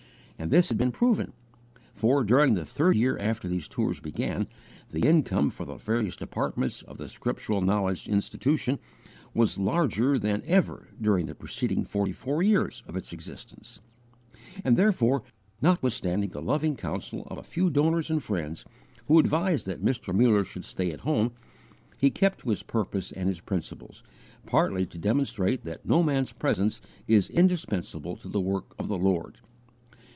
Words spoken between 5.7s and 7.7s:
various departments of the Scriptural